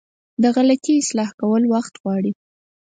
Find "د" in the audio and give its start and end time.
0.41-0.43